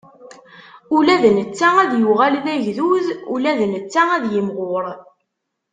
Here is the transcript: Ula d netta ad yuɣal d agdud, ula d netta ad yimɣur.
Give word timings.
Ula 0.97 1.15
d 1.21 1.23
netta 1.37 1.69
ad 1.83 1.91
yuɣal 2.01 2.35
d 2.43 2.45
agdud, 2.55 3.07
ula 3.33 3.51
d 3.59 3.61
netta 3.73 4.01
ad 4.15 4.23
yimɣur. 4.33 4.85